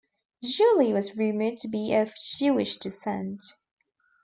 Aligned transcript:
Julie 0.43 0.93
was 0.93 1.15
rumored 1.15 1.57
to 1.59 1.67
be 1.67 1.93
of 1.93 2.15
Jewish 2.39 2.77
descent. 2.77 3.39